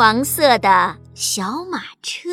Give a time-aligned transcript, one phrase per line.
[0.00, 2.30] 黄色的小马车。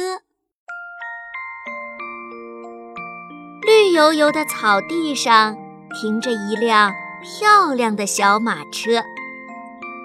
[3.61, 5.57] 绿油油的草地上
[5.93, 9.03] 停着一辆漂亮的小马车，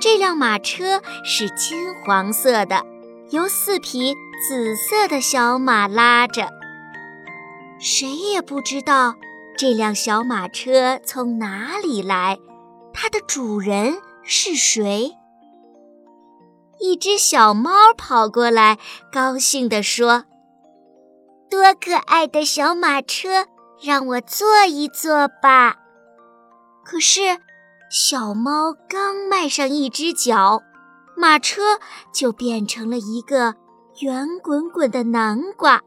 [0.00, 2.84] 这辆马车是金黄色的，
[3.30, 4.12] 由四匹
[4.48, 6.48] 紫色的小马拉着。
[7.78, 9.14] 谁也不知道
[9.56, 12.40] 这辆小马车从哪里来，
[12.92, 15.12] 它的主人是谁。
[16.82, 18.76] 一只小猫跑过来，
[19.12, 20.24] 高兴地说
[21.48, 23.46] ：“多可爱的小马车！”
[23.80, 25.76] 让我坐一坐吧。
[26.84, 27.38] 可是，
[27.88, 30.60] 小猫刚迈上一只脚，
[31.16, 31.78] 马车
[32.12, 33.54] 就变成了一个
[34.00, 35.80] 圆滚滚的南瓜，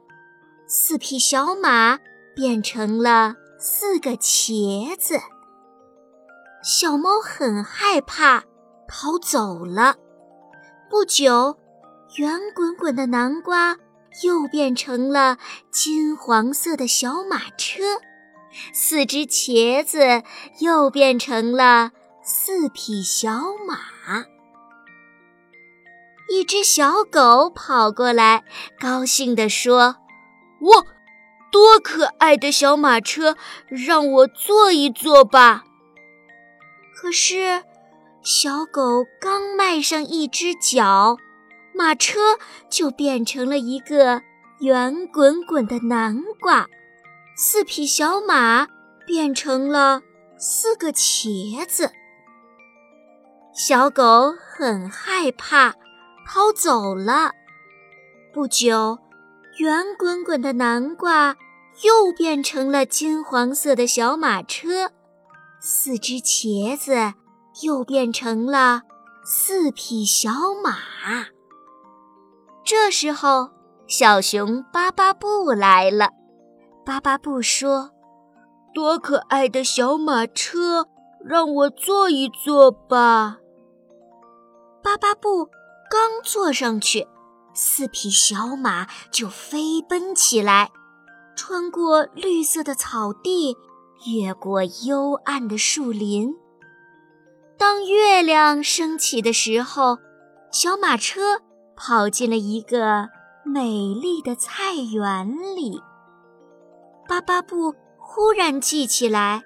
[0.66, 1.99] 四匹小马
[2.34, 5.20] 变成了四个茄子。
[6.63, 8.43] 小猫很害怕，
[8.88, 9.98] 逃走了。
[10.89, 11.57] 不久，
[12.17, 13.77] 圆滚滚的南瓜。
[14.23, 15.37] 又变成了
[15.71, 17.83] 金黄色的小马车，
[18.71, 20.23] 四只茄子
[20.61, 21.91] 又变成了
[22.23, 24.23] 四匹小马。
[26.29, 28.45] 一只小狗跑过来，
[28.79, 29.97] 高兴地说
[30.63, 30.81] ：“哇，
[31.51, 33.35] 多可爱的小马车，
[33.67, 35.65] 让我坐一坐吧。”
[36.95, 37.65] 可是，
[38.26, 41.15] 小狗刚迈上一只脚。
[41.76, 42.40] 马车
[42.71, 44.23] 就变成了一个
[44.62, 46.65] 圆滚滚的南瓜，
[47.37, 48.65] 四匹小马
[49.05, 50.01] 变成了
[50.40, 51.91] 四个茄子。
[53.53, 55.76] 小狗很害怕，
[56.26, 57.31] 逃走了。
[58.34, 58.98] 不久，
[59.59, 61.35] 圆滚滚的南瓜
[61.84, 64.90] 又变成了金黄色的小马车，
[65.59, 67.13] 四只茄子
[67.63, 68.81] 又变成了
[69.23, 70.31] 四匹小
[70.63, 70.78] 马。
[72.63, 73.51] 这时候，
[73.88, 76.09] 小熊巴巴布来了。
[76.85, 77.91] 巴巴布说
[78.74, 80.88] ：“多可爱的小马车，
[81.24, 83.38] 让我坐一坐吧。”
[84.84, 85.46] 巴巴布
[85.90, 87.07] 刚坐上去，
[87.53, 90.72] 四匹小马就飞奔起来，
[91.35, 93.56] 穿过绿色的草地，
[94.06, 96.35] 越过幽暗的树林。
[97.58, 99.98] 当月亮升起的时候，
[100.52, 101.42] 小马车。
[101.78, 103.10] 跑进了一个
[103.44, 105.82] 美丽的菜园里。
[107.06, 109.44] 巴巴布忽然记起来，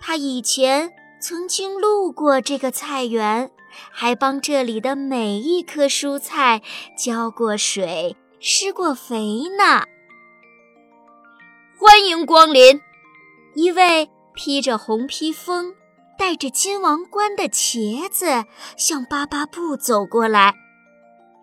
[0.00, 0.90] 他以前
[1.20, 3.50] 曾经路过这个菜园，
[3.90, 6.62] 还帮这里的每一棵蔬菜
[6.96, 9.84] 浇过水、施过肥呢。
[11.78, 12.80] 欢迎光临！
[13.54, 15.74] 一位披着红披风、
[16.18, 18.44] 戴着金王冠的茄子
[18.76, 20.54] 向巴巴布走过来。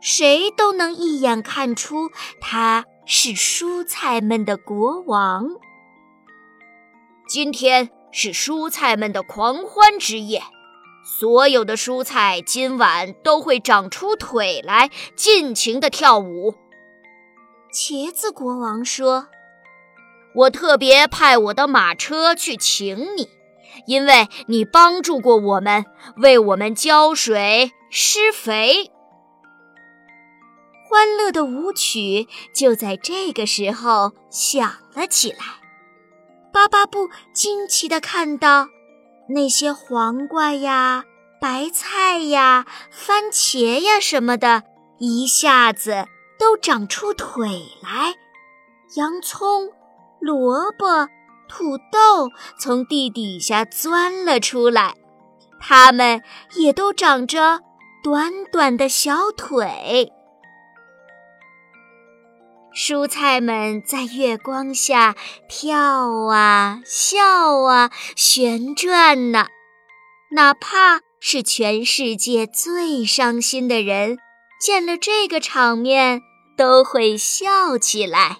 [0.02, 2.10] 谁都能一眼看出
[2.42, 5.48] 他是蔬菜们的国王。
[7.26, 10.44] 今天是蔬菜们的狂欢之夜，
[11.20, 16.56] 所有的蔬菜今晚都会长出腿来，尽情的跳舞。
[17.74, 19.30] 茄子国王说
[20.36, 23.30] ：“我特别派我的马车去请你，
[23.86, 25.86] 因为你帮助过我们，
[26.18, 28.92] 为我们浇水施肥。”
[30.90, 35.38] 欢乐的舞曲就在这个时候响了起来。
[36.52, 38.68] 巴巴布惊奇地看到，
[39.30, 41.04] 那些黄瓜呀、
[41.42, 44.62] 白菜呀、番茄呀什么的，
[45.00, 46.06] 一下子
[46.38, 47.48] 都长出腿
[47.82, 48.14] 来。
[48.96, 49.72] 洋葱、
[50.20, 51.10] 萝卜、
[51.56, 54.96] 土豆从地底下钻了出来，
[55.60, 56.20] 它们
[56.56, 57.62] 也都长着
[58.04, 60.12] 短短的小腿。
[62.74, 65.16] 蔬菜们在月光下
[65.48, 69.46] 跳啊、笑啊、旋转呢。
[70.32, 74.18] 哪怕是全世界最伤心的人，
[74.60, 76.24] 见了这个场面
[76.58, 78.40] 都会笑起来。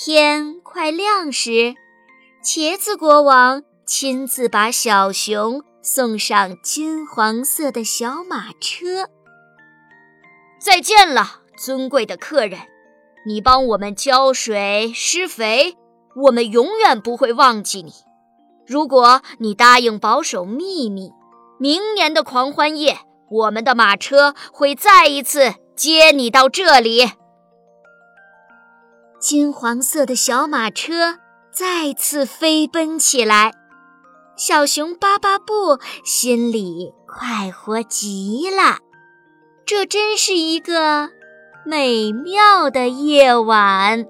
[0.00, 1.74] 天快亮时，
[2.44, 9.08] 茄子国王亲自把小熊送上金黄色的小马车。
[10.60, 11.40] 再见了。
[11.58, 12.60] 尊贵的客人，
[13.26, 15.76] 你帮我们浇水施肥，
[16.14, 17.92] 我们永远不会忘记你。
[18.64, 21.10] 如果你答应保守秘密，
[21.58, 27.10] 明年的狂欢夜，我们的马车会再一次接你到这里。
[29.18, 31.18] 金黄色的小马车
[31.50, 33.52] 再次飞奔起来，
[34.36, 38.78] 小熊巴巴布心里快活极了。
[39.66, 41.10] 这真是一个
[41.66, 44.06] 美妙的夜晚。